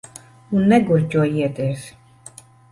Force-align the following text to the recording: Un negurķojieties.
Un 0.61 0.65
negurķojieties. 0.71 1.87